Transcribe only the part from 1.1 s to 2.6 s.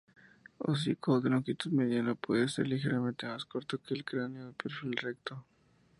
De longitud mediana, puede